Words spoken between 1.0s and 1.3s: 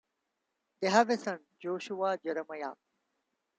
a